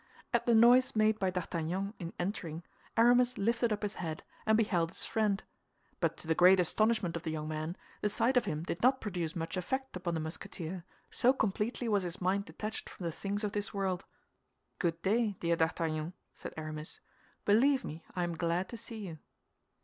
[0.33, 2.63] At the noise made by D'Artagnan in entering,
[2.97, 5.43] Aramis lifted up his head, and beheld his friend;
[5.99, 8.99] but to the great astonishment of the young man, the sight of him did not
[8.99, 13.43] produce much effect upon the Musketeer, so completely was his mind detached from the things
[13.43, 14.03] of this world.
[14.79, 16.99] "Good day, dear D'Artagnan," said Aramis;
[17.45, 19.19] "believe me, I am glad to see you."